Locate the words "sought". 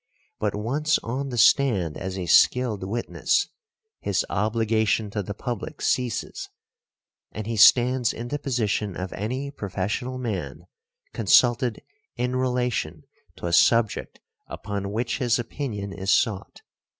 16.11-16.63